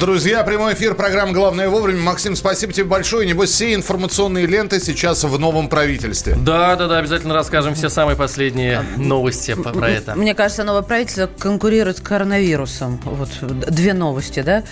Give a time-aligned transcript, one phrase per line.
[0.00, 2.00] Друзья, прямой эфир программы «Главное вовремя».
[2.00, 3.28] Максим, спасибо тебе большое.
[3.28, 6.34] Небось, все информационные ленты сейчас в новом правительстве.
[6.34, 10.16] Да, да, да, обязательно расскажем все самые последние новости про это.
[10.16, 13.00] Мне кажется, новое правительство конкурирует с коронавирусом.
[13.04, 14.64] Вот две новости, да?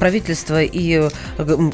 [0.00, 1.08] Правительство и,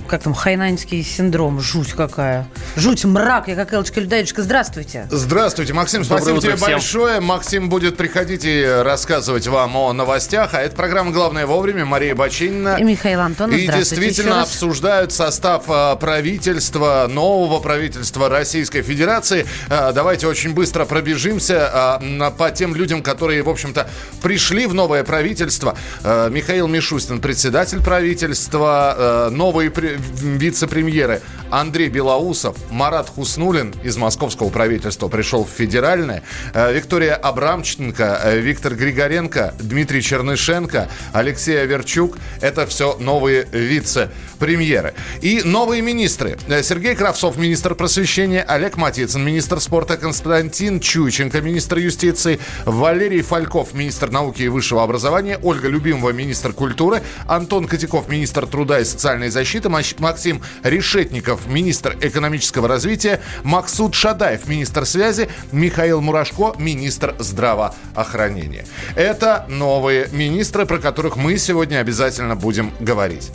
[0.06, 1.60] как там, хайнаньский синдром.
[1.60, 2.46] Жуть какая.
[2.76, 3.48] Жуть, мрак.
[3.48, 4.42] Я как Элочка Людоедочка.
[4.42, 5.08] Здравствуйте.
[5.10, 6.04] Здравствуйте, Максим.
[6.04, 6.72] Спасибо тебе всем.
[6.72, 7.20] большое.
[7.20, 10.50] Максим будет приходить и рассказывать вам о новостях.
[10.52, 11.86] А это программа «Главное вовремя».
[11.86, 12.76] Мария Бачин Калинина.
[12.78, 13.56] И Михаил Антонов.
[13.56, 19.46] И действительно обсуждают состав а, правительства, нового правительства Российской Федерации.
[19.68, 23.88] А, давайте очень быстро пробежимся а, по тем людям, которые, в общем-то,
[24.22, 25.76] пришли в новое правительство.
[26.04, 35.50] Михаил Мишустин, председатель правительства, новые вице-премьеры Андрей Белоусов, Марат Хуснулин из московского правительства пришел в
[35.50, 36.22] федеральное,
[36.54, 42.18] Виктория Абрамченко, Виктор Григоренко, Дмитрий Чернышенко, Алексей Аверчук.
[42.48, 44.94] Это все новые вице-премьеры.
[45.20, 46.38] И новые министры.
[46.62, 54.08] Сергей Кравцов, министр просвещения, Олег Матицын, министр спорта, Константин Чуйченко, министр юстиции, Валерий Фальков, министр
[54.10, 59.68] науки и высшего образования, Ольга Любимова, министр культуры, Антон Котяков, министр труда и социальной защиты,
[59.68, 68.64] Максим Решетников, министр экономического развития, Максуд Шадаев, министр связи, Михаил Мурашко, министр здравоохранения.
[68.96, 73.30] Это новые министры, про которых мы сегодня обязательно обязательно будем говорить.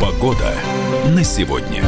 [0.00, 0.54] Погода
[1.06, 1.82] на сегодня.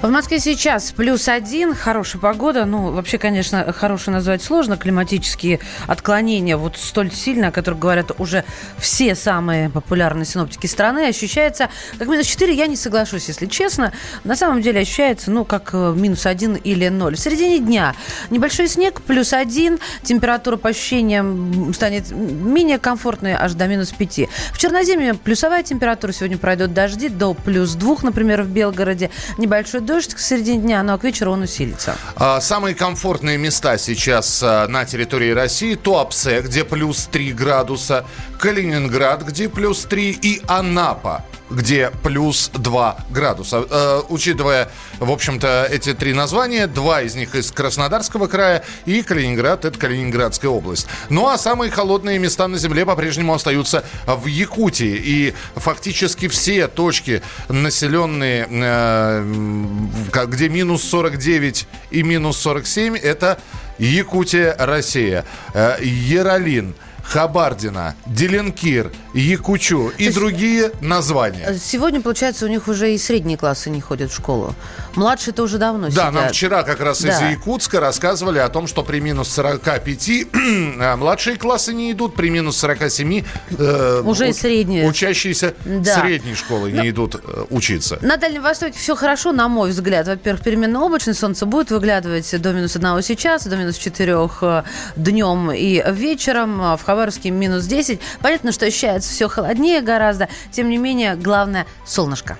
[0.00, 2.64] В Москве сейчас плюс один, хорошая погода.
[2.64, 4.76] Ну, вообще, конечно, хорошее назвать сложно.
[4.76, 8.44] Климатические отклонения вот столь сильно, о которых говорят уже
[8.78, 11.68] все самые популярные синоптики страны, ощущается
[11.98, 12.54] как минус 4.
[12.54, 13.92] Я не соглашусь, если честно.
[14.22, 17.16] На самом деле ощущается, ну, как э, минус один или ноль.
[17.16, 17.96] В середине дня
[18.30, 19.80] небольшой снег, плюс один.
[20.04, 24.20] Температура по ощущениям станет менее комфортной, аж до минус 5.
[24.52, 26.12] В Черноземье плюсовая температура.
[26.12, 29.10] Сегодня пройдут дожди до плюс 2, например, в Белгороде.
[29.38, 31.96] Небольшой дождь к середине дня, но к вечеру он усилится.
[32.14, 35.74] А, самые комфортные места сейчас а, на территории России.
[35.74, 38.04] Туапсе, где плюс 3 градуса.
[38.38, 40.10] Калининград, где плюс 3.
[40.22, 43.64] И Анапа, где плюс 2 градуса.
[43.68, 49.64] Э, учитывая, в общем-то, эти три названия, два из них из Краснодарского края и Калининград–
[49.66, 50.86] это Калининградская область.
[51.08, 55.00] Ну а самые холодные места на Земле по-прежнему остаются в Якутии.
[55.02, 63.38] И фактически все точки населенные, э, где минус 49 и минус 47– это
[63.78, 65.24] Якутия, Россия.
[65.54, 66.74] Э, Яролин–
[67.08, 71.56] Хабардина, Деленкир, Якучу и другие названия.
[71.58, 74.54] Сегодня, получается, у них уже и средние классы не ходят в школу.
[74.94, 76.12] Младшие-то уже давно да, сидят.
[76.12, 77.08] нам вчера как раз да.
[77.08, 80.10] из Якутска рассказывали о том, что при минус 45
[80.80, 83.24] а младшие классы не идут, при минус 47
[83.58, 84.86] э, уже и средние.
[84.86, 86.00] учащиеся да.
[86.00, 86.82] средней школы Но...
[86.82, 87.98] не идут э, учиться.
[88.02, 90.08] На Дальнем Востоке все хорошо, на мой взгляд.
[90.08, 94.62] Во-первых, переменная облачность, солнце будет выглядывать до минус 1 сейчас, до минус 4 э,
[94.96, 96.76] днем и вечером.
[96.76, 98.00] В Хабаровске минус 10.
[98.20, 100.28] Понятно, что ощущается все холоднее гораздо.
[100.50, 102.36] Тем не менее, главное солнышко.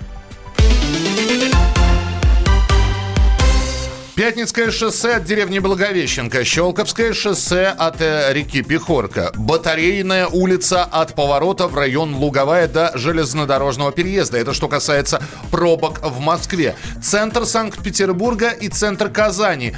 [4.19, 11.69] Пятницкое шоссе от деревни Благовещенко, Щелковское шоссе от э, реки Пехорка, Батарейная улица от поворота
[11.69, 14.39] в район Луговая до железнодорожного переезда.
[14.39, 16.75] Это что касается пробок в Москве.
[17.01, 19.75] Центр Санкт-Петербурга и центр Казани.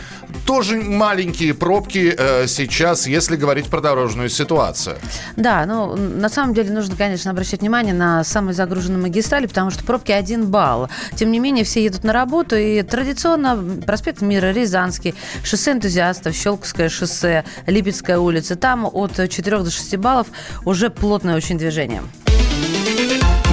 [0.46, 4.96] Тоже маленькие пробки э, сейчас, если говорить про дорожную ситуацию.
[5.36, 9.84] Да, ну, на самом деле нужно, конечно, обращать внимание на самые загруженные магистрали, потому что
[9.84, 10.88] пробки один балл.
[11.14, 15.14] Тем не менее, все едут на работу, и традиционно проспект мира, Рязанский,
[15.44, 18.56] шоссе энтузиастов, Щелковское шоссе, Липецкая улица.
[18.56, 20.28] Там от 4 до 6 баллов
[20.64, 22.02] уже плотное очень движение.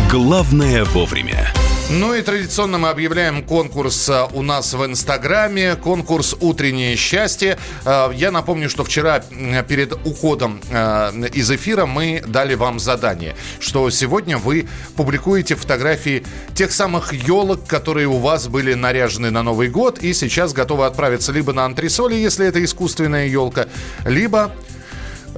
[0.09, 1.51] Главное вовремя.
[1.89, 5.77] Ну и традиционно мы объявляем конкурс а, у нас в Инстаграме.
[5.77, 7.57] Конкурс «Утреннее счастье».
[7.85, 9.21] А, я напомню, что вчера
[9.69, 14.67] перед уходом а, из эфира мы дали вам задание, что сегодня вы
[14.97, 16.25] публикуете фотографии
[16.55, 21.31] тех самых елок, которые у вас были наряжены на Новый год и сейчас готовы отправиться
[21.31, 23.67] либо на антресоли, если это искусственная елка,
[24.05, 24.51] либо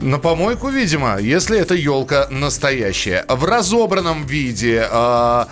[0.01, 3.25] На помойку, видимо, если эта елка настоящая.
[3.27, 5.45] В разобранном виде, э,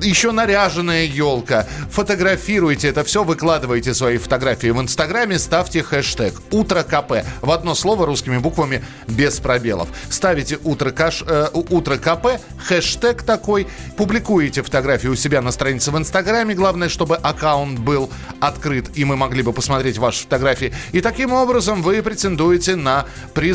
[0.00, 1.66] еще наряженная елка.
[1.90, 7.24] Фотографируйте это все, выкладывайте свои фотографии в Инстаграме, ставьте хэштег «Утро КП».
[7.42, 9.88] В одно слово русскими буквами без пробелов.
[10.08, 13.66] Ставите «Утро, каш, э, утро КП», хэштег такой,
[13.98, 16.54] публикуете фотографии у себя на странице в Инстаграме.
[16.54, 18.10] Главное, чтобы аккаунт был
[18.40, 20.72] открыт, и мы могли бы посмотреть ваши фотографии.
[20.92, 23.04] И таким образом вы претендуете на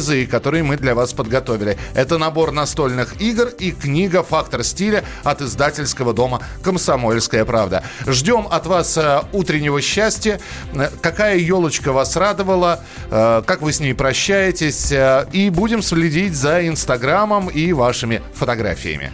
[0.10, 1.78] призы которые мы для вас подготовили.
[1.94, 7.84] Это набор настольных игр и книга «Фактор стиля» от издательского дома «Комсомольская правда».
[8.08, 10.40] Ждем от вас э, утреннего счастья.
[10.74, 12.80] Э, какая елочка вас радовала,
[13.12, 14.94] э, как вы с ней прощаетесь.
[15.32, 19.12] И будем следить за Инстаграмом и вашими фотографиями.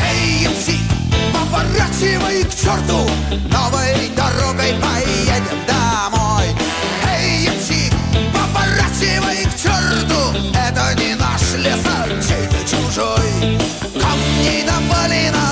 [0.00, 0.46] Hey,
[1.32, 3.00] поворачивай к черту,
[3.50, 6.46] новой дорогой поедем домой.
[7.08, 7.92] Эй, MC,
[8.32, 11.82] поворачивай черту, это не наш лес,
[12.26, 13.58] чей-то чужой.
[13.94, 15.45] Камней навалено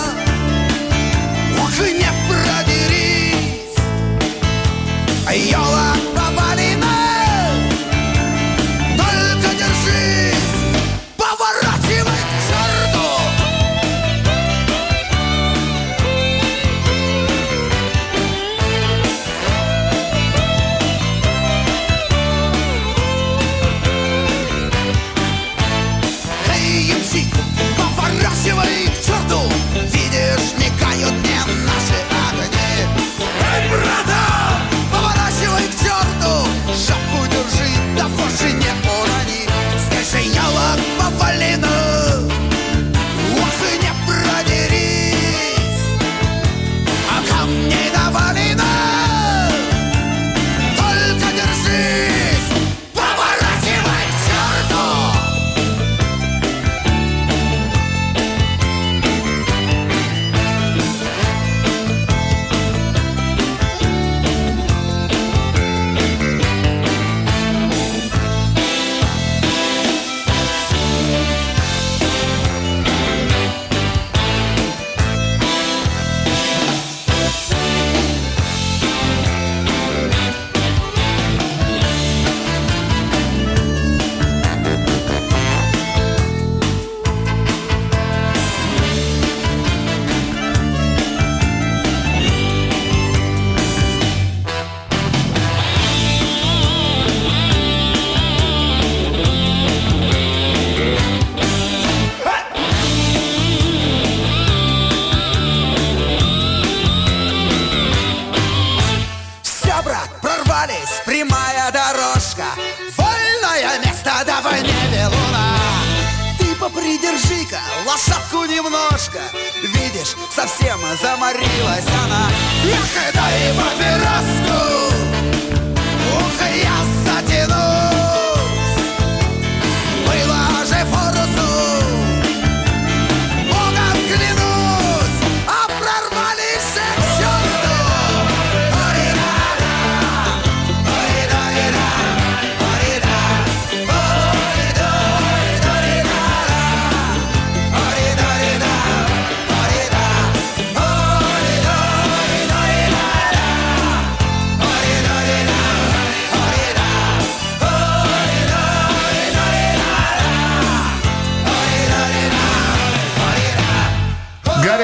[118.05, 119.21] лошадку немножко
[119.62, 122.29] Видишь, совсем заморилась она.
[122.65, 124.94] Эх, дай папироску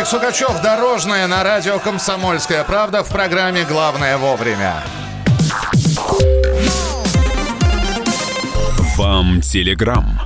[0.01, 4.83] Гарик Сукачев, Дорожная на радио «Комсомольская правда» в программе «Главное вовремя».
[8.97, 10.23] Вам телеграм.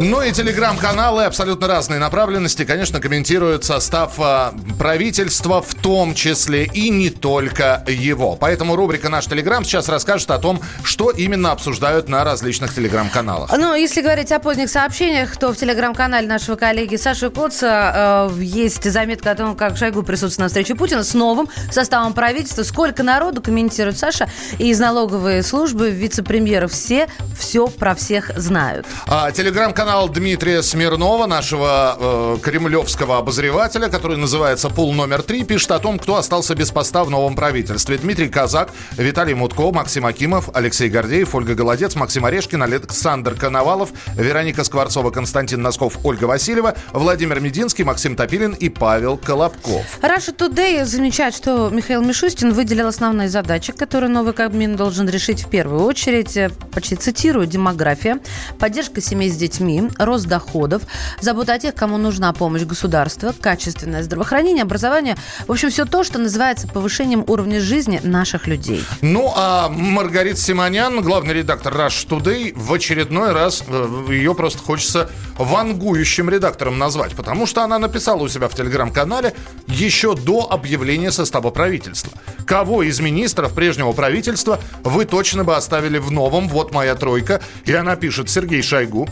[0.00, 6.88] Ну и телеграм-каналы абсолютно разные направленности, конечно, комментируют состав а, правительства, в том числе и
[6.88, 8.36] не только его.
[8.36, 13.50] Поэтому рубрика «Наш телеграм» сейчас расскажет о том, что именно обсуждают на различных телеграм-каналах.
[13.58, 18.88] Ну, если говорить о поздних сообщениях, то в телеграм-канале нашего коллеги Саши Коца э, есть
[18.88, 22.62] заметка о том, как Шойгу присутствует на встрече Путина с новым составом правительства.
[22.62, 28.86] Сколько народу, комментирует Саша, и из налоговой службы вице-премьеры все все про всех знают.
[29.06, 35.70] А, телеграм-канал телеграм-канал Дмитрия Смирнова, нашего э, кремлевского обозревателя, который называется «Пул номер три», пишет
[35.70, 37.96] о том, кто остался без поста в новом правительстве.
[37.96, 38.68] Дмитрий Казак,
[38.98, 45.62] Виталий Мутко, Максим Акимов, Алексей Гордеев, Ольга Голодец, Максим Орешкин, Александр Коновалов, Вероника Скворцова, Константин
[45.62, 49.86] Носков, Ольга Васильева, Владимир Мединский, Максим Топилин и Павел Колобков.
[50.02, 55.48] Раша Today замечает, что Михаил Мишустин выделил основные задачи, которые новый Кабмин должен решить в
[55.48, 56.36] первую очередь.
[56.36, 58.18] Э, почти цитирую, демография,
[58.58, 60.82] поддержка семей с детьми, рост доходов,
[61.20, 65.16] забота о тех, кому нужна помощь государства, качественное здравоохранение, образование.
[65.46, 68.84] В общем, все то, что называется повышением уровня жизни наших людей.
[69.00, 75.10] Ну, а Маргарита Симонян, главный редактор Rush Today, в очередной раз э, ее просто хочется
[75.38, 79.34] вангующим редактором назвать, потому что она написала у себя в телеграм-канале
[79.66, 82.12] еще до объявления состава правительства.
[82.46, 87.40] Кого из министров прежнего правительства вы точно бы оставили в новом «Вот моя тройка»?
[87.64, 89.08] И она пишет Сергей Шойгу,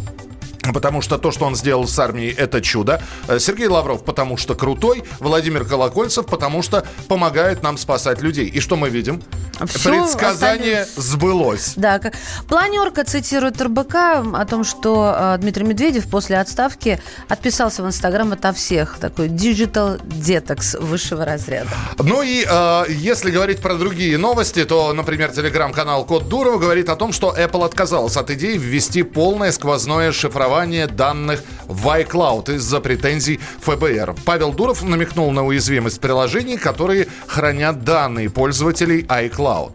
[0.73, 3.01] Потому что то, что он сделал с армией, это чудо.
[3.29, 5.05] Э, Сергей Лавров, потому что крутой.
[5.21, 8.47] Владимир Колокольцев, потому что помогает нам спасать людей.
[8.47, 9.23] И что мы видим?
[9.67, 11.05] Все Предсказание остались...
[11.05, 11.73] сбылось.
[11.77, 12.15] Да, как...
[12.49, 13.95] планерка цитирует РБК
[14.35, 18.99] о том, что э, Дмитрий Медведев после отставки отписался в Инстаграм ото всех.
[18.99, 21.71] Такой digital detox высшего разряда.
[21.99, 26.97] Ну и э, если говорить про другие новости, то, например, телеграм-канал Код Дурова говорит о
[26.97, 32.81] том, что Apple отказалась от идеи ввести полное сквозное шифрование шифрования данных в iCloud из-за
[32.81, 34.15] претензий ФБР.
[34.25, 39.73] Павел Дуров намекнул на уязвимость приложений, которые хранят данные пользователей iCloud.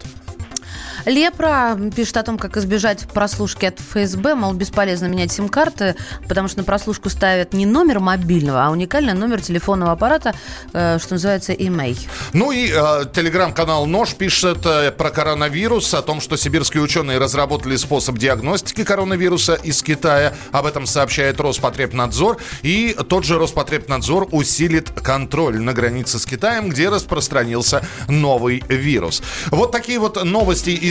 [1.05, 4.36] Лепра пишет о том, как избежать прослушки от ФСБ.
[4.36, 5.96] Мол, бесполезно менять сим-карты,
[6.27, 10.34] потому что на прослушку ставят не номер мобильного, а уникальный номер телефонного аппарата,
[10.74, 11.98] э, что называется имей.
[12.34, 17.75] Ну и э, телеграм-канал Нож пишет э, про коронавирус, о том, что сибирские ученые разработали
[17.75, 20.34] способ диагностики коронавируса из Китая.
[20.51, 22.38] Об этом сообщает Роспотребнадзор.
[22.62, 29.22] И тот же Роспотребнадзор усилит контроль на границе с Китаем, где распространился новый вирус.
[29.50, 30.91] Вот такие вот новости из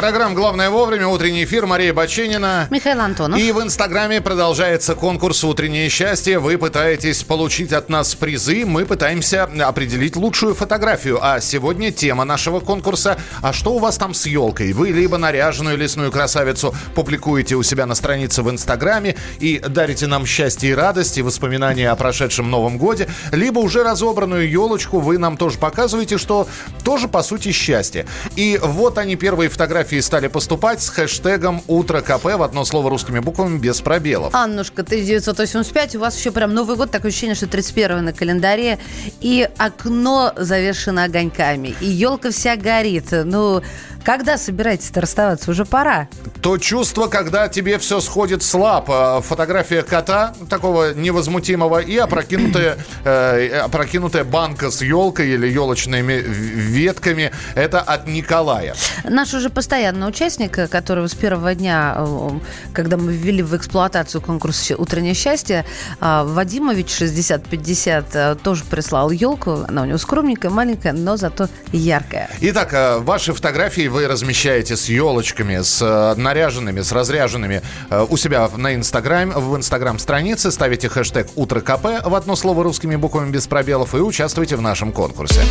[0.00, 1.08] Программа «Главное вовремя».
[1.08, 1.66] Утренний эфир.
[1.66, 2.68] Мария Баченина.
[2.70, 3.38] Михаил Антонов.
[3.38, 6.38] И в Инстаграме продолжается конкурс «Утреннее счастье».
[6.38, 8.64] Вы пытаетесь получить от нас призы.
[8.64, 11.18] Мы пытаемся определить лучшую фотографию.
[11.20, 15.76] А сегодня тема нашего конкурса «А что у вас там с елкой?» Вы либо наряженную
[15.76, 21.18] лесную красавицу публикуете у себя на странице в Инстаграме и дарите нам счастье и радость
[21.18, 26.48] и воспоминания о прошедшем Новом Годе, либо уже разобранную елочку вы нам тоже показываете, что
[26.84, 28.06] тоже по сути счастье.
[28.36, 32.90] И вот они первые фотографии фотографии стали поступать с хэштегом «Утро КП» в одно слово
[32.90, 34.34] русскими буквами без пробелов.
[34.34, 38.78] Аннушка, 1985, у вас еще прям Новый год, такое ощущение, что 31 на календаре,
[39.20, 43.06] и окно завершено огоньками, и елка вся горит.
[43.10, 43.62] Ну,
[44.04, 45.50] когда собираетесь-то расставаться?
[45.50, 46.08] Уже пора.
[46.40, 48.86] То чувство, когда тебе все сходит с лап.
[48.88, 57.30] А, фотография кота, такого невозмутимого, и опрокинутая, э, опрокинутая банка с елкой или елочными ветками.
[57.54, 58.74] Это от Николая.
[59.04, 62.30] Наш уже постоянный участник, который с первого дня, э,
[62.72, 65.64] когда мы ввели в эксплуатацию конкурс «Утреннее счастье»,
[66.00, 69.64] э, Вадимович 6050 э, тоже прислал елку.
[69.68, 72.28] Она у него скромненькая, маленькая, но зато яркая.
[72.40, 72.74] Итак,
[73.04, 78.74] ваши фотографии вы размещаете с елочками, с э, наряженными, с разряженными э, у себя на
[78.74, 83.98] Инстаграм, в Инстаграм-странице, ставите хэштег «Утро КП» в одно слово русскими буквами без пробелов и
[83.98, 85.42] участвуйте в нашем конкурсе.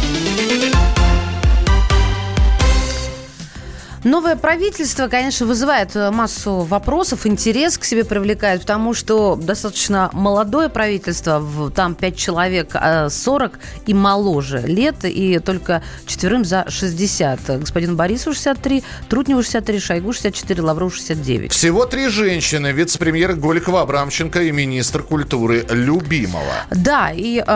[4.04, 10.70] Новое правительство, конечно, вызывает э, массу вопросов, интерес к себе привлекает, потому что достаточно молодое
[10.70, 11.44] правительство,
[11.76, 12.76] там 5 человек
[13.10, 17.60] 40 э, и моложе лет, и только четверым за 60.
[17.60, 21.52] Господин Борисов 63, Трутневу 63, Шойгу 64, Лавров 69.
[21.52, 22.72] Всего три женщины.
[22.72, 26.66] Вице-премьер Голикова Абрамченко и министр культуры Любимова.
[26.72, 27.52] Да, и э,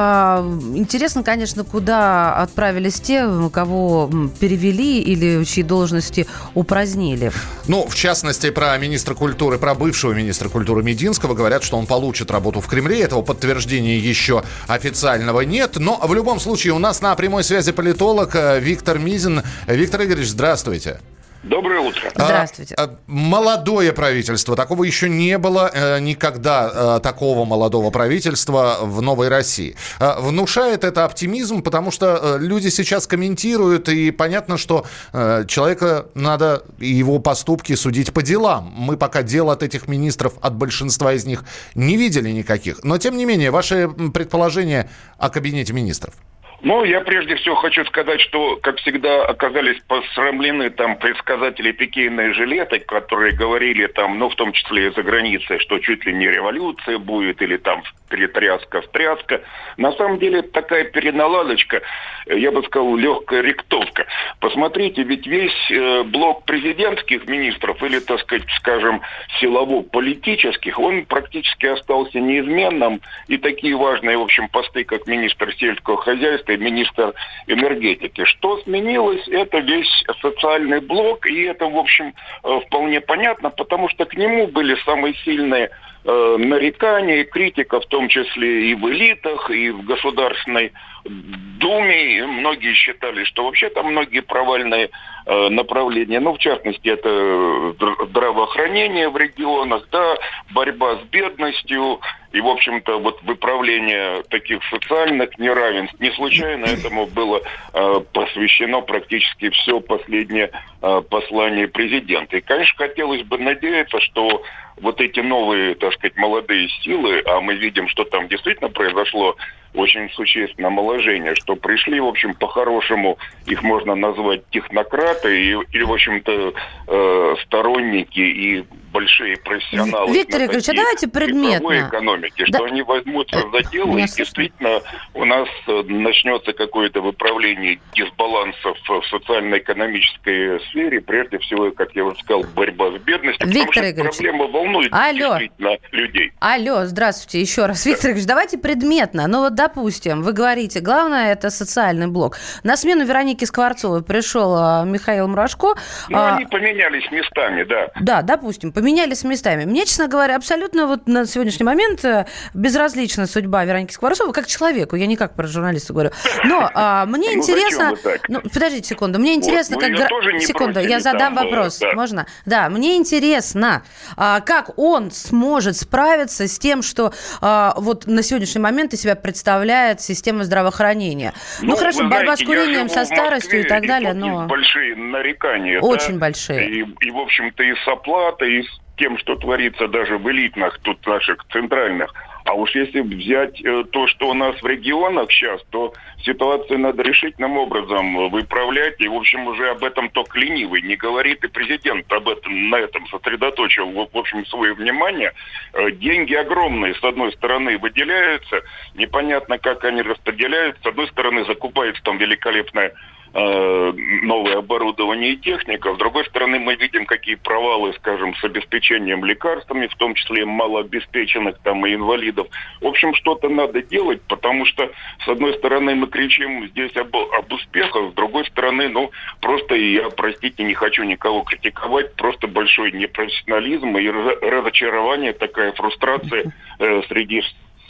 [0.76, 4.10] интересно, конечно, куда отправились те, кого
[4.42, 7.32] перевели или чьи должности упразднили.
[7.68, 12.32] Ну, в частности, про министра культуры, про бывшего министра культуры Мединского говорят, что он получит
[12.32, 13.02] работу в Кремле.
[13.02, 15.78] Этого подтверждения еще официального нет.
[15.78, 19.42] Но в любом случае у нас на прямой связи политолог э, Виктор Мизин.
[19.68, 21.00] Виктор Игоревич, здравствуйте.
[21.44, 22.10] Доброе утро.
[22.16, 22.74] А, Здравствуйте.
[22.76, 24.56] А, а, молодое правительство.
[24.56, 29.76] Такого еще не было э, никогда, э, такого молодого правительства в Новой России.
[30.00, 36.06] Э, внушает это оптимизм, потому что э, люди сейчас комментируют, и понятно, что э, человека
[36.16, 38.74] надо и его поступки судить по делам.
[38.78, 41.44] Мы пока дел от этих министров, от большинства из них,
[41.76, 42.86] не видели никаких.
[42.86, 46.14] Но, тем не менее, ваши предположения о кабинете министров–
[46.64, 52.80] ну, я прежде всего хочу сказать, что, как всегда, оказались посрамлены там предсказатели пикейной жилеты,
[52.80, 57.00] которые говорили там, ну, в том числе и за границей, что чуть ли не революция
[57.00, 59.42] будет, или там перетряска-встряска.
[59.78, 61.82] На самом деле, такая переналадочка,
[62.28, 64.06] я бы сказал, легкая ректовка.
[64.40, 69.02] Посмотрите, ведь весь э, блок президентских министров, или, так сказать, скажем,
[69.42, 76.53] силово-политических, он практически остался неизменным, и такие важные, в общем, посты, как министр сельского хозяйства,
[76.54, 77.14] и министр
[77.48, 78.24] энергетики.
[78.26, 84.06] Что сменилось, это весь социальный блок, и это, в общем, э, вполне понятно, потому что
[84.06, 85.70] к нему были самые сильные
[86.06, 90.72] э, нарекания и критика, в том числе и в элитах, и в Государственной
[91.06, 92.18] Думе.
[92.18, 94.90] И многие считали, что вообще там многие провальные
[95.26, 96.20] э, направления.
[96.20, 97.74] Ну, в частности, это
[98.06, 100.16] здравоохранение в регионах, да,
[100.52, 102.00] борьба с бедностью,
[102.34, 107.42] и, в общем-то, вот выправление таких социальных неравенств, не случайно этому было
[107.74, 110.50] э, посвящено практически все последнее
[110.82, 112.38] э, послание президента.
[112.38, 114.42] И, конечно, хотелось бы надеяться, что
[114.78, 119.36] вот эти новые, так сказать, молодые силы, а мы видим, что там действительно произошло
[119.74, 125.92] очень существенное омоложение, что пришли, в общем, по-хорошему, их можно назвать технократы и, или, в
[125.92, 126.54] общем-то,
[126.88, 130.14] э, сторонники и большие профессионалы.
[130.14, 131.88] Виктор Игоревич, а давайте предметно.
[131.88, 132.58] экономики, да.
[132.58, 134.82] что они возьмутся э, за дело, и действительно
[135.16, 142.20] у нас э, начнется какое-то выправление дисбалансов в социально-экономической сфере, прежде всего, как я уже
[142.20, 145.38] сказал, борьба с бедностью, Виктор Игоревич, проблема волнует Алло.
[145.38, 146.32] действительно людей.
[146.40, 147.86] Алло, здравствуйте еще раз.
[147.86, 149.28] Виктор Игоревич, давайте предметно.
[149.28, 152.38] Ну вот, допустим, вы говорите, главное это социальный блок.
[152.64, 155.76] На смену Вероники Скворцовой пришел а, Михаил Мурашко.
[156.10, 156.36] Ну, а...
[156.36, 157.88] они поменялись местами, да.
[158.00, 159.66] Да, допустим, поменялись местами.
[159.66, 164.96] Мне, честно говоря, абсолютно вот на сегодняшний момент э, безразлична судьба Вероники Скворцовой как человеку.
[164.96, 166.12] Я не как про журналиста говорю.
[166.46, 167.94] Но а, мне ну, интересно...
[168.28, 169.20] Ну, подождите секунду.
[169.20, 170.42] Мне интересно, вот, как...
[170.42, 171.82] Секунду, я задам там, вопрос.
[171.94, 172.26] Можно?
[172.46, 173.84] Да, мне интересно,
[174.16, 177.12] а, как он сможет справиться с тем, что
[177.42, 181.34] а, вот на сегодняшний момент из себя представляет система здравоохранения.
[181.62, 184.46] Ну, ну хорошо, борьба знаете, с курением, со старостью и так далее, но...
[184.46, 185.80] большие нарекания.
[185.82, 186.20] Очень да?
[186.20, 186.70] большие.
[186.70, 190.78] И, и, в общем-то, и с оплатой, и с тем, что творится даже в элитных,
[190.84, 192.14] тут наших центральных.
[192.46, 197.02] А уж если взять э, то, что у нас в регионах сейчас, то ситуацию надо
[197.02, 199.00] решительным образом выправлять.
[199.00, 201.44] И, в общем, уже об этом только ленивый не говорит.
[201.44, 205.32] И президент об этом, на этом сосредоточил, в общем, свое внимание.
[205.74, 208.62] Э, деньги огромные, с одной стороны, выделяются.
[208.96, 210.84] Непонятно, как они распределяются.
[210.84, 215.94] С одной стороны, закупается там великолепная Э, новое оборудование и техника.
[215.94, 221.58] С другой стороны, мы видим, какие провалы, скажем, с обеспечением лекарствами, в том числе малообеспеченных
[221.64, 222.48] там и инвалидов.
[222.80, 224.92] В общем, что-то надо делать, потому что,
[225.26, 229.10] с одной стороны, мы кричим здесь об, об успехах, с другой стороны, ну,
[229.42, 237.02] просто я, простите, не хочу никого критиковать, просто большой непрофессионализм и разочарование, такая фрустрация э,
[237.08, 237.42] среди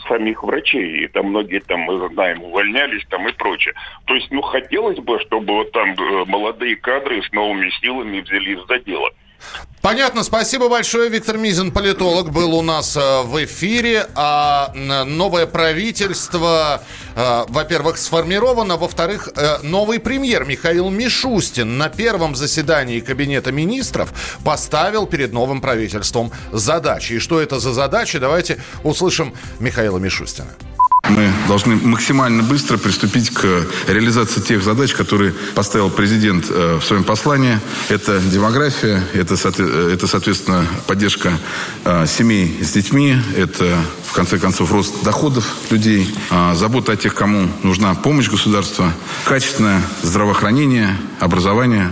[0.08, 1.04] самих врачей.
[1.04, 3.74] И там многие, там, мы знаем, увольнялись там и прочее.
[4.06, 8.60] То есть, ну, хотелось бы, чтобы вот там э, молодые кадры с новыми силами взялись
[8.66, 9.10] за дело.
[9.84, 11.10] Понятно, спасибо большое.
[11.10, 14.06] Виктор Мизин, политолог, был у нас э, в эфире.
[14.14, 16.82] А новое правительство,
[17.14, 25.06] э, во-первых, сформировано, во-вторых, э, новый премьер Михаил Мишустин на первом заседании Кабинета министров поставил
[25.06, 27.12] перед новым правительством задачи.
[27.12, 30.48] И что это за задачи, давайте услышим Михаила Мишустина.
[31.08, 37.04] Мы должны максимально быстро приступить к реализации тех задач, которые поставил президент э, в своем
[37.04, 37.60] послании.
[37.88, 41.38] Это демография, это, это соответственно, поддержка
[41.84, 47.14] э, семей с детьми, это, в конце концов, рост доходов людей, э, забота о тех,
[47.14, 48.92] кому нужна помощь государства,
[49.24, 51.90] качественное здравоохранение, образование,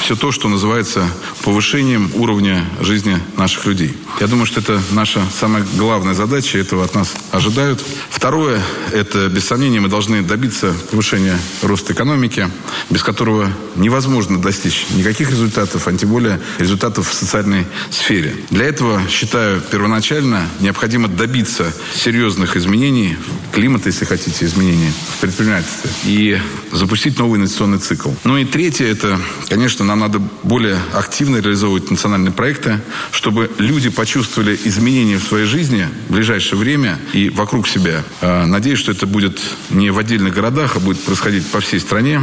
[0.00, 1.06] все то, что называется
[1.42, 3.96] повышением уровня жизни наших людей.
[4.20, 7.82] Я думаю, что это наша самая главная задача, этого от нас ожидают.
[8.10, 12.48] Второе, это, без сомнения, мы должны добиться повышения роста экономики,
[12.90, 18.34] без которого невозможно достичь никаких результатов, а тем более результатов в социальной сфере.
[18.50, 23.16] Для этого, считаю, первоначально необходимо добиться серьезных изменений
[23.52, 26.40] климата, если хотите, изменений в предпринимательстве, и
[26.72, 28.10] запустить новый инвестиционный цикл.
[28.24, 34.58] Ну и третье, это, конечно, нам надо более активно реализовывать национальные проекты, чтобы люди почувствовали
[34.64, 38.02] изменения в своей жизни в ближайшее время и вокруг себя.
[38.32, 42.22] А, надеюсь, что это будет не в отдельных городах, а будет происходить по всей стране.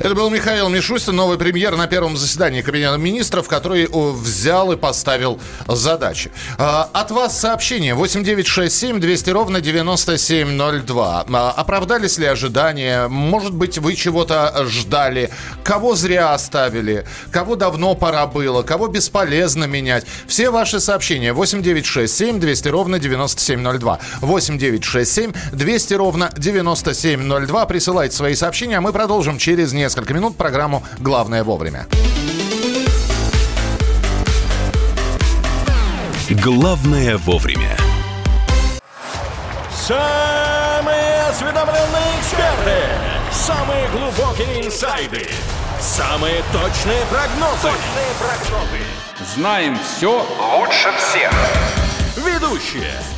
[0.00, 5.40] Это был Михаил Мишустин, новый премьер на первом заседании Кабинета министров, который взял и поставил
[5.66, 6.30] задачи.
[6.58, 11.26] А, от вас сообщение 8967 200 ровно 9702.
[11.28, 13.08] А, оправдались ли ожидания?
[13.08, 15.30] Может быть, вы чего-то ждали?
[15.62, 17.06] Кого зря оставили?
[17.30, 18.62] Кого давно пора было?
[18.62, 20.06] Кого бесполезно менять?
[20.26, 23.98] Все ваши сообщения 8967 200 ровно 9702.
[24.20, 27.66] 8967 200 ровно 9702.
[27.66, 31.86] Присылайте свои сообщения, а мы продолжим через через несколько минут программу «Главное вовремя».
[36.30, 37.76] Главное вовремя.
[39.70, 42.82] Самые осведомленные эксперты.
[43.32, 45.26] Самые глубокие инсайды.
[45.80, 47.62] Самые точные прогнозы.
[47.62, 49.34] Точные прогнозы.
[49.34, 50.26] Знаем все
[50.58, 51.32] лучше всех.
[52.16, 53.17] Ведущие.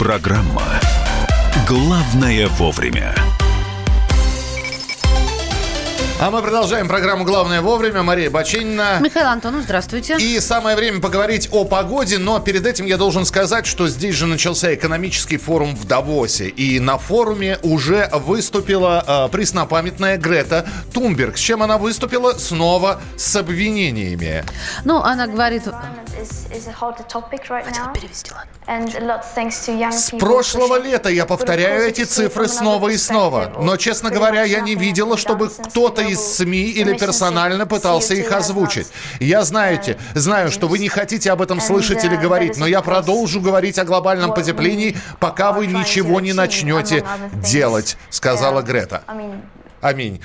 [0.00, 0.80] Программа
[1.68, 3.14] «Главное вовремя».
[6.18, 8.02] А мы продолжаем программу «Главное вовремя».
[8.02, 8.98] Мария Бачинина.
[9.02, 10.16] Михаил Антонов, здравствуйте.
[10.18, 14.24] И самое время поговорить о погоде, но перед этим я должен сказать, что здесь же
[14.24, 16.48] начался экономический форум в Давосе.
[16.48, 21.36] И на форуме уже выступила э, преснопамятная Грета Тумберг.
[21.36, 22.32] С чем она выступила?
[22.32, 24.46] Снова с обвинениями.
[24.86, 25.64] Ну, она говорит...
[29.92, 33.52] С прошлого лета я повторяю эти цифры снова и снова.
[33.58, 38.88] Но, честно говоря, я не видела, чтобы кто-то из СМИ или персонально пытался их озвучить.
[39.18, 43.40] Я знаете, знаю, что вы не хотите об этом слышать или говорить, но я продолжу
[43.40, 47.04] говорить о глобальном потеплении, пока вы ничего не начнете
[47.34, 49.02] делать, сказала Грета.
[49.80, 50.20] Аминь.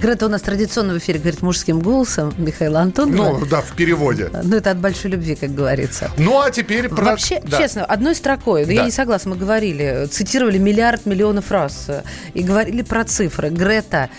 [0.00, 3.38] Грета у нас традиционно в эфире говорит мужским голосом Михаила Антонова.
[3.38, 4.30] Ну, да, в переводе.
[4.42, 6.10] Ну, это от большой любви, как говорится.
[6.16, 6.88] Ну, а теперь...
[6.88, 7.04] Про...
[7.04, 7.58] Вообще, да.
[7.58, 8.72] честно, одной строкой, да.
[8.72, 11.90] я не согласна, мы говорили, цитировали миллиард миллионов раз
[12.34, 13.50] и говорили про цифры.
[13.50, 14.10] Грета,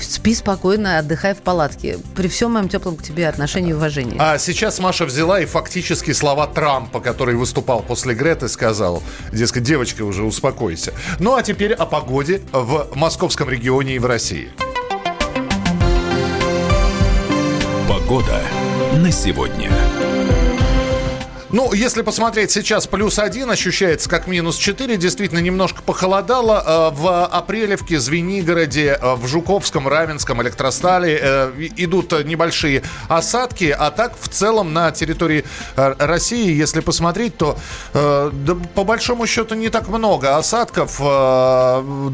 [0.00, 1.98] спи спокойно, отдыхай в палатке.
[2.16, 4.16] При всем моем теплом к тебе отношении и уважении.
[4.18, 9.02] А сейчас Маша взяла и фактически слова Трампа, который выступал после Греты, сказал,
[9.32, 10.92] дескать, девочка, уже успокойся.
[11.20, 14.48] Ну, а теперь о погоде в московском регионе Японии в России.
[17.86, 18.40] Погода
[18.96, 19.70] на сегодня.
[21.54, 24.96] Ну, если посмотреть сейчас, плюс один ощущается как минус 4.
[24.96, 26.90] Действительно, немножко похолодало.
[26.90, 33.66] Э, в Апрелевке, Звенигороде, э, в Жуковском, Равенском, Электростале э, идут небольшие осадки.
[33.66, 35.44] А так, в целом, на территории
[35.76, 37.56] России, если посмотреть, то
[37.92, 38.32] да,
[38.74, 40.98] по большому счету не так много осадков.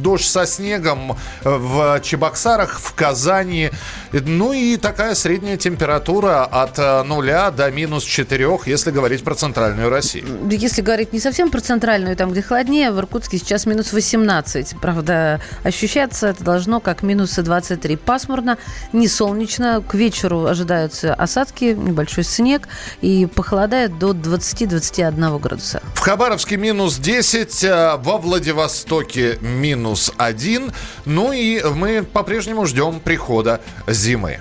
[0.02, 3.70] Дождь со снегом в Чебоксарах, в Казани.
[4.12, 9.88] Ну и такая средняя температура от нуля до минус 4, если говорить про про центральную
[9.90, 10.26] Россию.
[10.50, 14.74] Если говорить не совсем про центральную, там, где холоднее, в Иркутске сейчас минус 18.
[14.82, 17.94] Правда, ощущаться это должно как минусы 23.
[17.94, 18.58] Пасмурно,
[18.92, 19.84] не солнечно.
[19.86, 22.66] К вечеру ожидаются осадки, небольшой снег.
[23.02, 25.80] И похолодает до 20-21 градуса.
[25.94, 30.72] В Хабаровске минус 10, а во Владивостоке минус 1.
[31.04, 34.40] Ну и мы по-прежнему ждем прихода зимы.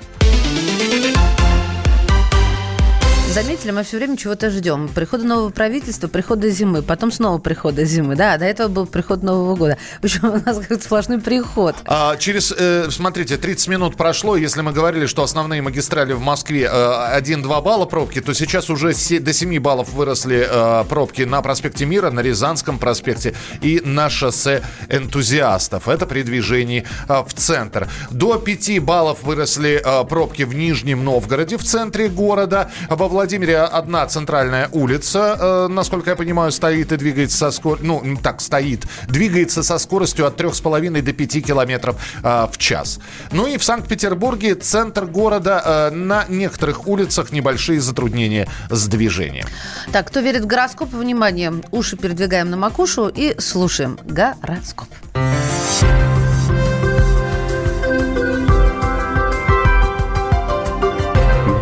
[3.34, 4.88] Заметили, мы все время чего-то ждем.
[4.89, 8.15] Прихода нового правительства, прихода зимы, потом снова прихода зимы.
[8.15, 9.78] Да, до этого был приход Нового года.
[10.02, 11.76] В общем, у нас как сплошной приход.
[11.86, 14.36] А, через, э, смотрите, 30 минут прошло.
[14.36, 18.94] Если мы говорили, что основные магистрали в Москве э, 1-2 балла пробки, то сейчас уже
[18.94, 24.10] се- до 7 баллов выросли э, пробки на проспекте Мира, на Рязанском проспекте и на
[24.10, 25.88] шоссе энтузиастов.
[25.88, 27.88] Это при движении э, в центр.
[28.10, 32.72] До 5 баллов выросли э, пробки в Нижнем Новгороде, в центре города.
[32.89, 38.18] Во Владимире одна центральная улица, э, насколько я понимаю, стоит и двигается со скоростью, ну,
[38.22, 43.00] так стоит, двигается со скоростью от 3,5 до 5 километров э, в час.
[43.32, 49.46] Ну и в Санкт-Петербурге центр города э, на некоторых улицах небольшие затруднения с движением.
[49.92, 54.88] Так, кто верит в гороскоп, внимание, уши передвигаем на макушу и слушаем гороскоп.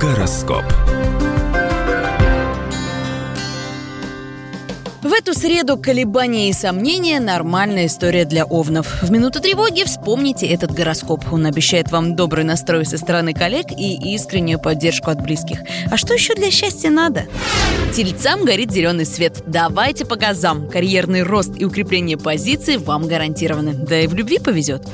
[0.02, 0.87] Гороскоп.
[5.18, 9.02] Эту среду колебания и сомнения– нормальная история для овнов.
[9.02, 11.34] В минуту тревоги вспомните этот гороскоп.
[11.34, 15.60] Он обещает вам добрый настрой со стороны коллег и искреннюю поддержку от близких.
[15.90, 17.26] А что еще для счастья надо?
[17.96, 19.42] Тельцам горит зеленый свет.
[19.48, 20.70] Давайте по газам.
[20.70, 23.74] Карьерный рост и укрепление позиций вам гарантированы.
[23.74, 24.88] Да и в любви повезет.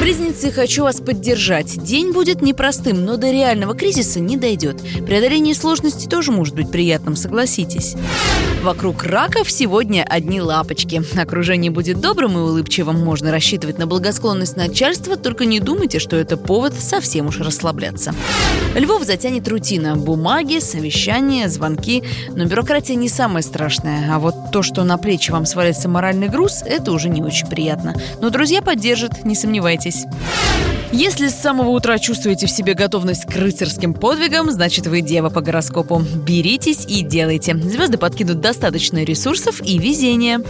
[0.00, 1.82] Близнецы, хочу вас поддержать.
[1.82, 4.80] День будет непростым, но до реального кризиса не дойдет.
[5.06, 7.94] Преодоление сложностей тоже может быть приятным, согласитесь.
[8.62, 11.02] Вокруг раков сегодня одни лапочки.
[11.20, 13.04] Окружение будет добрым и улыбчивым.
[13.04, 18.14] Можно рассчитывать на благосклонность начальства, только не думайте, что это повод совсем уж расслабляться.
[18.76, 19.96] Львов затянет рутина.
[19.96, 22.04] Бумаги, совещания, звонки.
[22.28, 24.08] Но бюрократия не самое страшное.
[24.14, 27.96] А вот то, что на плечи вам свалится моральный груз, это уже не очень приятно.
[28.20, 30.04] Но друзья поддержат, не сомневайтесь.
[30.92, 35.40] Если с самого утра чувствуете в себе готовность к рыцарским подвигам, значит вы дева по
[35.40, 36.00] гороскопу.
[36.26, 37.56] Беритесь и делайте.
[37.56, 40.40] Звезды подкинут достаточно ресурсов и везения.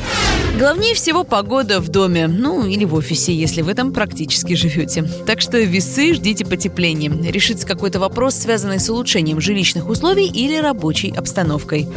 [0.59, 5.05] Главнее всего погода в доме, ну или в офисе, если вы там практически живете.
[5.27, 7.11] Так что весы ждите потепления.
[7.11, 11.89] Решится какой-то вопрос, связанный с улучшением жилищных условий или рабочей обстановкой.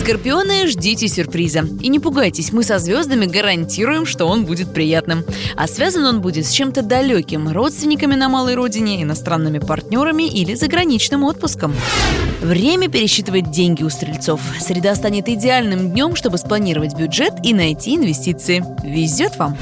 [0.00, 1.64] Скорпионы, ждите сюрприза.
[1.80, 5.24] И не пугайтесь, мы со звездами гарантируем, что он будет приятным.
[5.56, 11.24] А связан он будет с чем-то далеким, родственниками на малой родине, иностранными партнерами или заграничным
[11.24, 11.74] отпуском.
[12.40, 14.40] Время пересчитывать деньги у стрельцов.
[14.58, 18.64] Среда станет идеальным днем, чтобы спланировать бюджет и найти инвестиции.
[18.82, 19.58] Везет вам!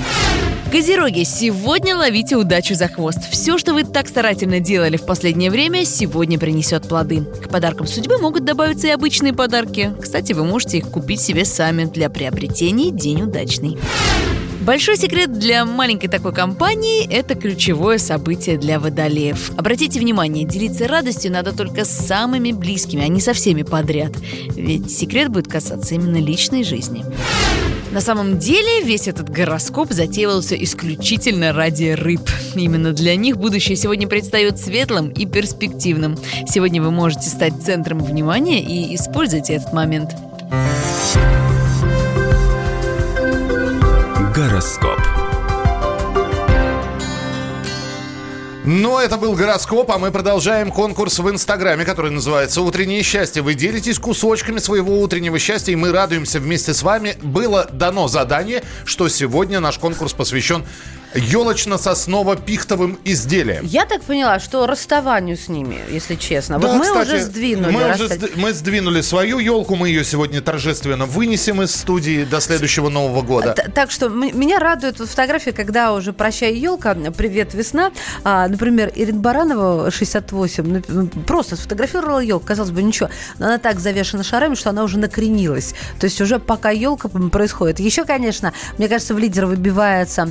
[0.70, 3.18] Козероги, сегодня ловите удачу за хвост.
[3.32, 7.22] Все, что вы так старательно делали в последнее время, сегодня принесет плоды.
[7.22, 9.92] К подаркам судьбы могут добавиться и обычные подарки.
[10.00, 13.76] Кстати, вы можете их купить себе сами для приобретения «День удачный».
[14.64, 19.50] Большой секрет для маленькой такой компании– это ключевое событие для водолеев.
[19.58, 24.12] Обратите внимание, делиться радостью надо только с самыми близкими, а не со всеми подряд.
[24.56, 27.04] Ведь секрет будет касаться именно личной жизни.
[27.92, 32.22] На самом деле весь этот гороскоп затеивался исключительно ради рыб.
[32.54, 36.16] Именно для них будущее сегодня предстает светлым и перспективным.
[36.48, 40.12] Сегодня вы можете стать центром внимания и используйте этот момент.
[44.34, 44.98] Гороскоп.
[48.64, 53.42] Но это был гороскоп, а мы продолжаем конкурс в Инстаграме, который называется «Утреннее счастье».
[53.42, 57.16] Вы делитесь кусочками своего утреннего счастья, и мы радуемся вместе с вами.
[57.22, 60.64] Было дано задание, что сегодня наш конкурс посвящен
[61.14, 63.64] елочно-сосново-пихтовым изделиям.
[63.66, 66.58] Я так поняла, что расставанию с ними, если честно.
[66.58, 67.72] Да, вот мы кстати, уже сдвинули.
[67.72, 72.40] Мы, уже сд- мы сдвинули свою елку, мы ее сегодня торжественно вынесем из студии до
[72.40, 73.52] следующего Нового года.
[73.52, 77.90] Т- Так что меня радует вот фотография, когда уже «Прощай, елка», «Привет, весна».
[78.24, 83.08] А, например, Ирина Баранова, 68, ну, ну, просто сфотографировала елку, казалось бы, ничего.
[83.38, 85.74] Но она так завешена шарами, что она уже накренилась.
[86.00, 87.80] То есть уже пока елка происходит.
[87.80, 90.30] Еще, конечно, мне кажется, в лидер выбивается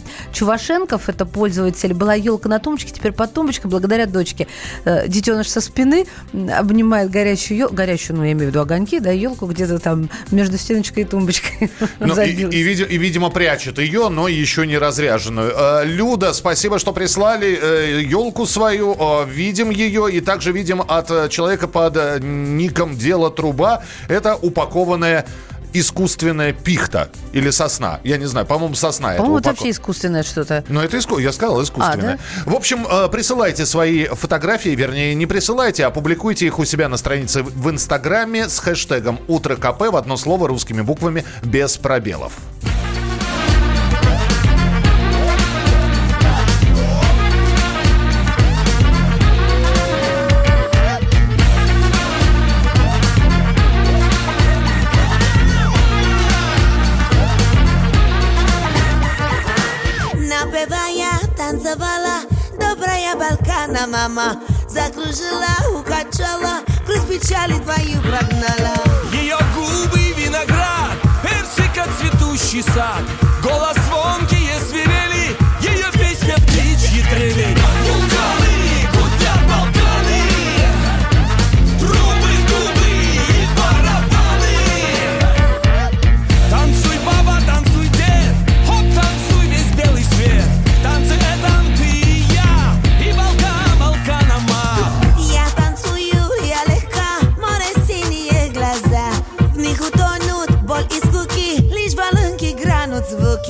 [0.73, 1.93] Чувашенков, это пользователь.
[1.93, 4.47] Была елка на тумбочке, теперь под тумбочкой, благодаря дочке.
[4.85, 9.11] Э, Детеныш со спины обнимает горящую елку, горящую, ну, я имею в виду огоньки, да,
[9.11, 14.27] елку где-то там между стеночкой и тумбочкой Ну, и, и, и, видимо, прячет ее, но
[14.27, 15.53] еще не разряженную.
[15.55, 18.95] Э, Люда, спасибо, что прислали елку свою.
[18.99, 23.83] Э, видим ее и также видим от человека под ником «Дело труба».
[24.07, 25.25] Это упакованная
[25.73, 27.99] искусственная пихта или сосна.
[28.03, 29.13] Я не знаю, по-моему, сосна.
[29.13, 30.63] По-моему, это это вообще искусственное что-то.
[30.69, 31.17] Ну, это иску...
[31.17, 32.19] я сказал искусственное.
[32.45, 36.97] В общем, э, присылайте свои фотографии, вернее, не присылайте, а публикуйте их у себя на
[36.97, 42.33] странице в Инстаграме с хэштегом «Утро КП» в одно слово русскими буквами без пробелов.
[63.23, 64.35] Балкана мама
[64.67, 68.75] Закружила, укачала Груз печали твою прогнала.
[69.13, 73.03] Ее губы виноград Персика цветущий сад.
[73.41, 77.62] Голос звонкие свирели Ее песня птичьи трели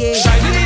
[0.03, 0.62] yeah.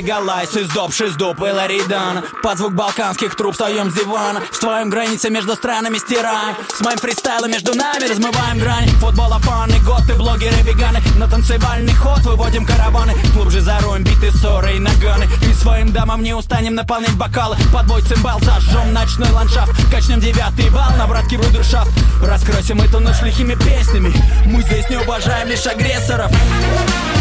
[0.00, 4.40] Легалайз, издоб, шиздоб и ларидан Под звук балканских труб встаем с дивана.
[4.50, 10.14] Строим границы между странами, стираем С моим фристайлом между нами размываем грани Футбола, фаны, готы,
[10.14, 11.00] блогеры, веганы.
[11.16, 13.14] На танцевальный ход выводим караваны.
[13.34, 15.28] Глубже зароем биты, ссоры и наганы.
[15.48, 17.56] И своим дамам не устанем наполнять бокалы.
[17.72, 19.72] Под бой цимбал зажжем ночной ландшафт.
[19.90, 21.90] Качнем девятый вал на братский брудершафт
[22.22, 24.12] Раскройся эту ночь лихими песнями.
[24.46, 26.30] Мы здесь не уважаем лишь агрессоров.
[26.30, 27.19] Сдоб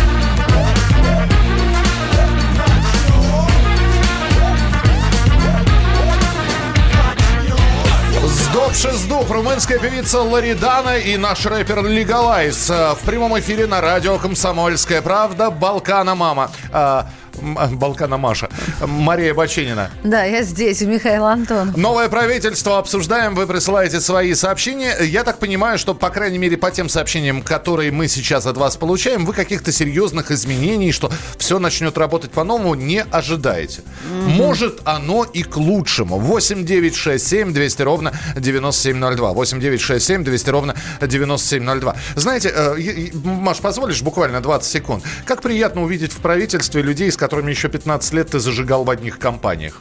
[8.80, 12.70] Шиздуб, румынская певица Ларидана и наш рэпер Легалайз.
[12.70, 16.50] Э, В прямом эфире на радио «Комсомольская правда» Балкана Мама.
[17.58, 18.50] А, Балкана Маша.
[18.86, 19.92] Мария Баченина.
[20.04, 21.74] Да, я здесь, Михаил Антон.
[21.76, 24.96] Новое правительство обсуждаем, вы присылаете свои сообщения.
[25.02, 28.78] Я так понимаю, что, по крайней мере, по тем сообщениям, которые мы сейчас от вас
[28.78, 33.82] получаем, вы каких-то серьезных изменений, что все начнет работать по-новому, не ожидаете.
[34.10, 36.20] Может, оно и к лучшему.
[36.20, 39.34] 8 9 6 7 200 ровно 9702.
[39.34, 41.96] 8 9 6 7 200 ровно 9702.
[42.16, 45.04] Знаете, э, Маш, позволишь буквально 20 секунд?
[45.26, 49.20] Как приятно увидеть в правительстве людей, с которыми еще 15 лет ты зажигал в одних
[49.20, 49.80] компаниях.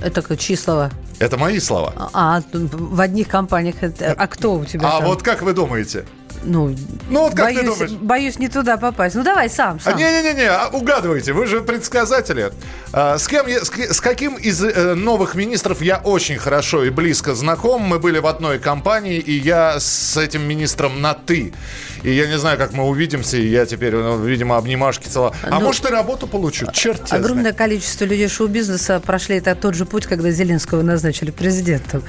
[0.00, 0.90] Это чьи слова?
[1.18, 1.92] Это мои слова.
[2.12, 3.76] А, в одних компаниях.
[3.82, 5.04] это- А кто у тебя А там?
[5.06, 6.04] вот как вы думаете?
[6.44, 6.72] Ну,
[7.10, 7.90] Ну вот как ты боюсь, думаешь?
[8.00, 9.16] боюсь не туда попасть.
[9.16, 9.96] Ну, давай сам, А, сам.
[9.98, 12.52] Не-не-не, а, угадывайте, вы же предсказатели.
[12.92, 16.90] А, с, кем я- с, с каким из э, новых министров я очень хорошо и
[16.90, 17.82] близко знаком?
[17.82, 21.52] Мы были в одной компании, и я с этим министром на «ты».
[22.02, 25.34] И я не знаю, как мы увидимся, и я теперь, ну, видимо, обнимашки целовал.
[25.42, 26.66] А Ну, может, и работу получу?
[26.72, 27.56] Черт Огромное знает.
[27.56, 32.02] количество людей шоу-бизнеса прошли это тот же путь, когда Зеленского назначили президентом.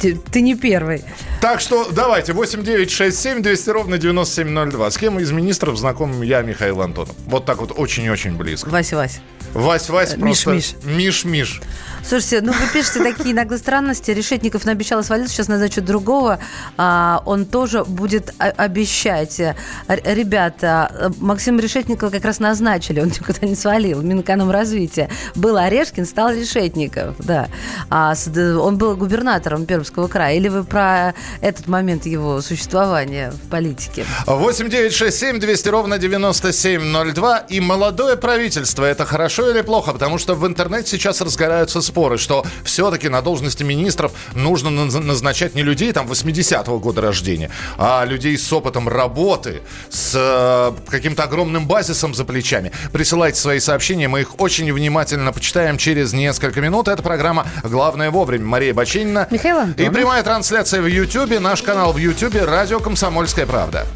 [0.00, 1.04] Ты, ты не первый.
[1.40, 4.90] Так что давайте, 8967 200 ровно 9702.
[4.90, 7.14] С кем из министров знаком я, Михаил Антонов?
[7.26, 8.68] Вот так вот очень-очень близко.
[8.68, 9.20] Вась-Вась.
[9.54, 10.50] Вась-Вась просто...
[10.50, 10.74] Миш-Миш.
[10.84, 11.60] Миш-Миш.
[12.08, 14.12] Слушайте, ну вы пишете такие иногда странности.
[14.12, 16.38] Решетников наобещал свалить, сейчас назначат другого.
[16.76, 19.40] А, он тоже будет обещать.
[19.88, 24.02] Ребята, Максим Решетникова как раз назначили, он никуда не свалил.
[24.02, 25.10] Минэкономразвития.
[25.34, 27.48] Был Орешкин, стал Решетников, да.
[27.90, 28.14] А
[28.60, 30.36] он был губернатором Пермского края.
[30.36, 34.04] Или вы про этот момент его существования в политике?
[34.26, 37.38] 8 9 6 7 200 ровно 9702.
[37.48, 38.84] И молодое правительство.
[38.84, 39.92] Это хорошо или плохо?
[39.92, 45.54] Потому что в интернете сейчас разгораются споры, что все-таки на должности министров нужно наз- назначать
[45.54, 51.66] не людей там 80-го года рождения, а людей с опытом работы, с э, каким-то огромным
[51.66, 52.72] базисом за плечами.
[52.92, 56.88] Присылайте свои сообщения, мы их очень внимательно почитаем через несколько минут.
[56.88, 58.44] Это программа «Главное вовремя».
[58.46, 59.26] Мария Баченина.
[59.30, 59.92] Михаил И Антонов.
[59.94, 61.40] прямая трансляция в Ютьюбе.
[61.40, 63.86] Наш канал в Ютьюбе «Радио Комсомольская правда».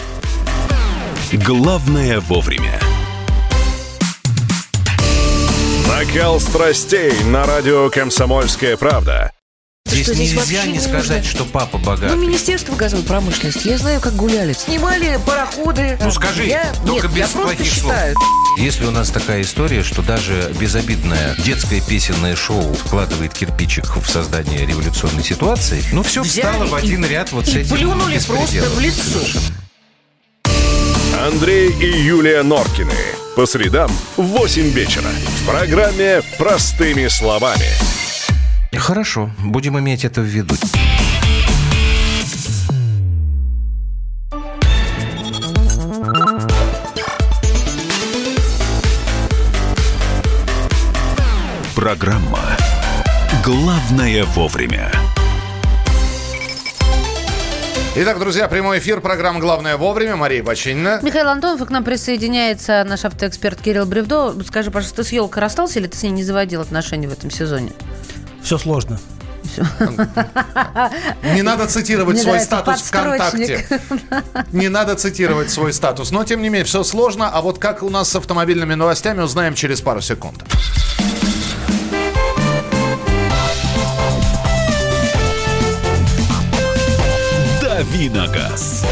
[1.33, 2.81] Главное вовремя.
[6.01, 9.33] Накал страстей на радио «Комсомольская правда».
[9.85, 11.31] Здесь Что здесь нельзя не сказать, нужно?
[11.31, 12.13] что папа богат.
[12.15, 13.69] Ну, Министерство газовой промышленности.
[13.69, 14.55] Я знаю, как гуляли.
[14.55, 15.99] Снимали пароходы.
[16.01, 16.73] Ну скажи, я...
[16.87, 17.93] только Нет, без я просто плохих слов.
[17.93, 18.17] считаю.
[18.57, 24.65] Если у нас такая история, что даже безобидное детское песенное шоу вкладывает кирпичик в создание
[24.65, 28.19] революционной ситуации, ну все Взяли встало в и- один ряд вот с и этим плюнули
[28.27, 29.03] просто в лицо.
[29.03, 29.55] Совершенно.
[31.27, 32.95] Андрей и Юлия Норкины.
[33.41, 35.09] По средам в 8 вечера.
[35.09, 37.65] В программе «Простыми словами».
[38.77, 40.55] Хорошо, будем иметь это в виду.
[51.75, 52.59] Программа
[53.43, 54.93] «Главное вовремя».
[57.97, 60.15] Итак, друзья, прямой эфир, программа «Главное вовремя».
[60.15, 61.01] Мария Бачинина.
[61.03, 64.33] Михаил Антонов, и к нам присоединяется наш автоэксперт Кирилл Бревдо.
[64.47, 67.33] Скажи, пожалуйста, ты с елкой расстался или ты с ней не заводил отношения в этом
[67.33, 67.73] сезоне?
[68.45, 69.01] Все сложно.
[71.35, 73.67] Не надо цитировать свой нравится статус ВКонтакте.
[74.53, 76.13] Не надо цитировать свой статус.
[76.13, 77.29] Но, тем не менее, все сложно.
[77.29, 80.45] А вот как у нас с автомобильными новостями, узнаем через пару секунд.
[87.81, 88.85] Давиногаз.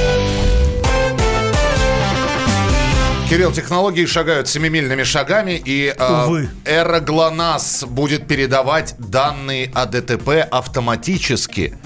[3.28, 6.48] Кирилл, технологии шагают семимильными шагами, и э, Увы.
[6.64, 11.76] эра ГЛОНАСС будет передавать данные о ДТП автоматически.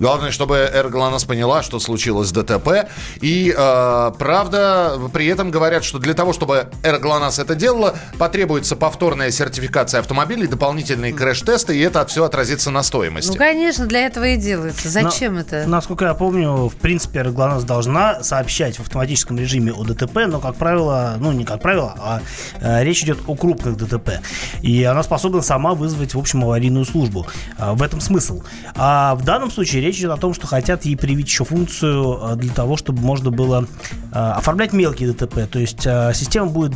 [0.00, 2.88] Главное, чтобы Эра ГЛОНАСС поняла, что случилось с ДТП.
[3.20, 8.76] И, э, правда, при этом говорят, что для того, чтобы Эра ГЛОНАСС это делала, потребуется
[8.76, 13.32] повторная сертификация автомобилей, дополнительные крэш-тесты, и это все отразится на стоимости.
[13.32, 14.88] Ну, конечно, для этого и делается.
[14.88, 15.64] Зачем это?
[15.66, 20.56] Насколько я помню, в принципе, ГЛОНАСС должна сообщать в автоматическом режиме о ДТП, но, как
[20.56, 22.22] правило, ну, не как правило, а
[22.60, 24.20] э, речь идет о крупных ДТП.
[24.62, 27.26] И она способна сама вызвать, в общем, аварийную службу.
[27.58, 28.42] А, в этом смысл.
[28.74, 32.36] А в данном случае речь идет о том, что хотят ей привить еще функцию э,
[32.36, 33.66] для того, чтобы можно было
[34.12, 35.46] э, оформлять мелкие ДТП.
[35.50, 36.74] То есть э, система будет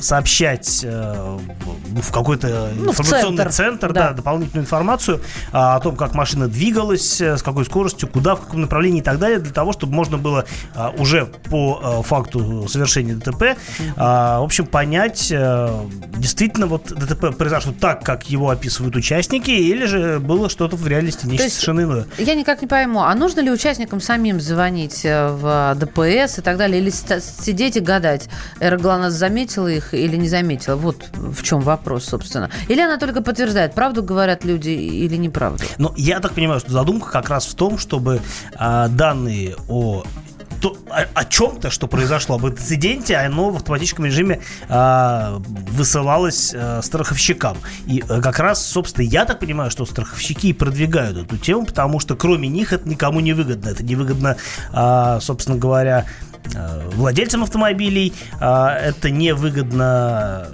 [0.00, 4.08] сообщать в какой-то Ну, информационный центр, центр, да.
[4.08, 5.20] да, дополнительную информацию
[5.52, 9.38] о том, как машина двигалась, с какой скоростью, куда, в каком направлении и так далее,
[9.38, 10.44] для того, чтобы можно было
[10.98, 13.56] уже по факту совершения ДТП,
[13.96, 15.28] в общем, понять,
[16.16, 21.26] действительно вот ДТП произошло так, как его описывают участники, или же было что-то в реальности
[21.26, 22.06] нечто есть- совершенно иное.
[22.18, 26.56] Я никак не пойму, а нужно ли участникам самим звонить э, в ДПС и так
[26.56, 28.28] далее, или сидеть и гадать,
[28.60, 30.76] Эра ГЛОНАСС заметила их или не заметила?
[30.76, 32.50] Вот в чем вопрос, собственно.
[32.68, 35.64] Или она только подтверждает, правду говорят люди или неправду?
[35.78, 38.20] Но я так понимаю, что задумка как раз в том, чтобы
[38.56, 40.04] а, данные о
[40.64, 44.40] то- о, о чем-то, что произошло, об инциденте, оно в автоматическом режиме
[44.70, 45.42] а,
[45.72, 47.58] высылалось а, страховщикам.
[47.86, 52.16] И а, как раз, собственно, я так понимаю, что страховщики продвигают эту тему, потому что
[52.16, 53.68] кроме них это никому не выгодно.
[53.68, 54.36] Это невыгодно,
[54.72, 56.06] а, собственно говоря,
[56.54, 60.48] а, владельцам автомобилей, а, это невыгодно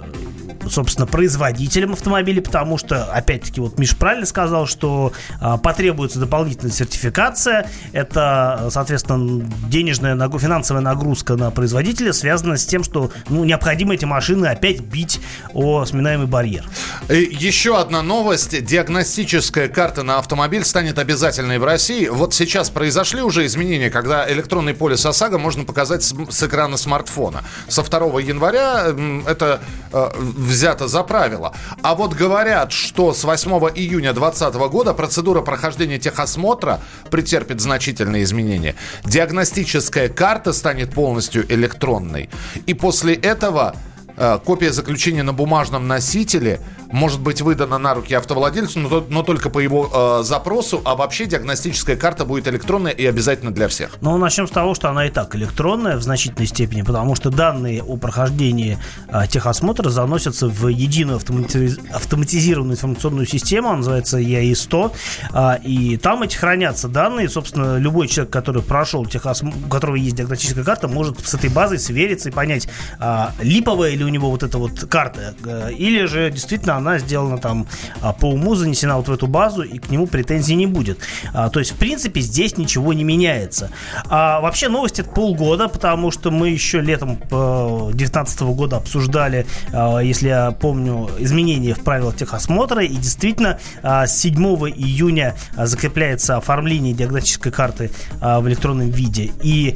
[0.69, 7.69] собственно, производителям автомобилей, потому что, опять-таки, вот Миш правильно сказал, что а, потребуется дополнительная сертификация.
[7.91, 14.47] Это, соответственно, денежная, финансовая нагрузка на производителя связана с тем, что ну, необходимо эти машины
[14.47, 15.19] опять бить
[15.53, 16.65] о сминаемый барьер.
[17.09, 18.63] Еще одна новость.
[18.63, 22.07] Диагностическая карта на автомобиль станет обязательной в России.
[22.07, 27.43] Вот сейчас произошли уже изменения, когда электронный полис ОСАГО можно показать с, с экрана смартфона.
[27.67, 28.93] Со 2 января
[29.27, 30.11] это э,
[30.41, 31.53] взято за правило.
[31.81, 36.79] А вот говорят, что с 8 июня 2020 года процедура прохождения техосмотра
[37.09, 38.75] претерпит значительные изменения.
[39.05, 42.29] Диагностическая карта станет полностью электронной.
[42.65, 43.75] И после этого
[44.17, 46.59] Э, Копия заключения на бумажном носителе
[46.91, 51.25] может быть выдана на руки автовладельцу, но, но только по его э, запросу, а вообще
[51.25, 53.91] диагностическая карта будет электронная и обязательно для всех.
[54.01, 57.83] Но начнем с того, что она и так электронная в значительной степени, потому что данные
[57.83, 58.77] о прохождении
[59.07, 64.91] а, техосмотра заносятся в единую автомати- автоматизированную информационную систему, она называется ЕАИ-100,
[65.33, 70.15] а, и там эти хранятся данные, собственно, любой человек, который прошел техосмотр, у которого есть
[70.15, 72.67] диагностическая карта, может с этой базой свериться и понять,
[72.99, 77.37] а, липовая ли у него вот эта вот карта, э, или же действительно она сделана
[77.37, 77.67] там
[78.01, 80.99] а, по уму, занесена вот в эту базу, и к нему претензий не будет.
[81.33, 83.71] А, То есть, в принципе, здесь ничего не меняется.
[84.09, 90.27] А вообще новость это полгода, потому что мы еще летом 2019 года обсуждали, а, если
[90.27, 94.35] я помню, изменения в правилах техосмотра, и действительно а, с 7
[94.75, 99.31] июня закрепляется оформление диагностической карты в электронном виде.
[99.41, 99.75] И,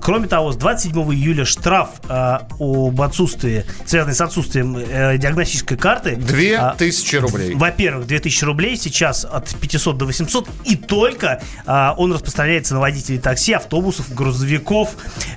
[0.00, 6.20] кроме того, с 27 июля штраф об отсутствии, связанный с отсутствием э, диагностической карты, а,
[6.50, 7.54] 2000 рублей.
[7.54, 13.18] во-первых, 2000 рублей сейчас от 500 до 800, и только а, он распространяется на водителей
[13.18, 14.90] такси, автобусов, грузовиков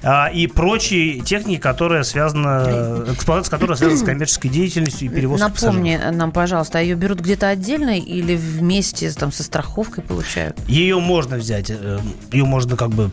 [0.03, 5.99] а, и прочей техники, которая связана, эксплуатация которая связана с коммерческой деятельностью и перевозкой Напомни
[6.11, 10.57] нам, пожалуйста, а ее берут где-то отдельно или вместе там, со страховкой получают?
[10.67, 11.99] Ее можно взять, э,
[12.31, 13.11] ее можно как бы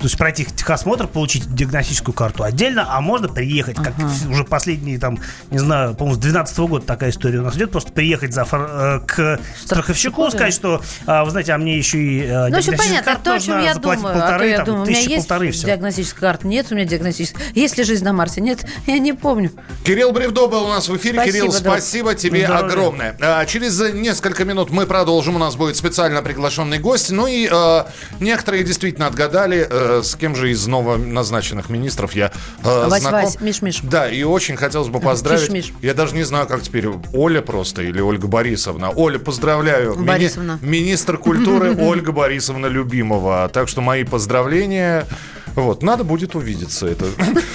[0.00, 3.92] то есть пройти техосмотр, получить диагностическую карту отдельно, а можно приехать, как
[4.30, 5.18] уже последние, там,
[5.50, 9.00] не знаю, по-моему, с 2012 года такая история у нас идет, просто приехать за, э,
[9.06, 10.30] к страховщику, да.
[10.30, 13.24] сказать, что, а, вы знаете, а мне еще и э, Ну, все диагностическая понятно, карта
[13.24, 14.16] то, о чем нужна, я заплатить думаю.
[14.16, 15.66] а то полторы, я там, думаю, у меня тысячи есть полторы, все.
[15.66, 16.46] диагностическая карта?
[16.46, 17.42] Нет, у меня диагностическая.
[17.54, 18.40] Есть ли жизнь на Марсе?
[18.40, 19.52] Нет, я не помню.
[19.84, 21.14] Кирилл Бревдо был у нас в эфире.
[21.16, 21.56] Спасибо, Кирилл, друг.
[21.60, 22.66] спасибо тебе Здоровья.
[22.66, 23.16] огромное.
[23.20, 25.36] А, через несколько минут мы продолжим.
[25.36, 27.10] У нас будет специально приглашенный гость.
[27.10, 27.84] Ну и э,
[28.20, 29.66] некоторые действительно отгадали,
[29.98, 32.32] э, с кем же из новоназначенных министров я
[32.64, 33.22] э, Вась, знаком.
[33.24, 33.80] Вась, Миш, Миш.
[33.82, 35.42] Да, и очень хотелось бы поздравить.
[35.42, 35.72] Тише, Миш.
[35.82, 38.90] Я даже не знаю, как теперь Оля просто или Ольга Борисовна.
[38.90, 39.94] Оля, поздравляю.
[39.94, 40.58] Мини- Борисовна.
[40.62, 43.48] министр культуры Ольга Борисовна Любимова.
[43.52, 45.06] Так что мои поздравления.
[45.54, 47.06] Вот, надо будет увидеться это.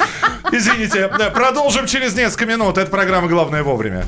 [0.51, 2.77] Извините, продолжим через несколько минут.
[2.77, 4.05] Это программа «Главное вовремя».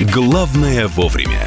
[0.00, 1.46] Главное вовремя.